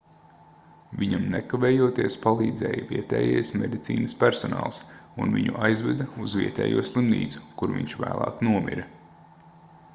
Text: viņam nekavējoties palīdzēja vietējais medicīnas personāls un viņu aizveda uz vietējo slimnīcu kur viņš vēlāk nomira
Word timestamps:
viņam 1.01 1.25
nekavējoties 1.33 2.15
palīdzēja 2.23 2.87
vietējais 2.93 3.53
medicīnas 3.65 4.17
personāls 4.23 4.81
un 5.25 5.37
viņu 5.39 5.61
aizveda 5.69 6.09
uz 6.25 6.37
vietējo 6.41 6.87
slimnīcu 6.91 7.43
kur 7.61 7.75
viņš 7.79 7.97
vēlāk 8.05 8.45
nomira 8.49 8.87